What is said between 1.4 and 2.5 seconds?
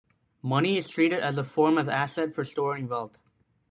form of asset for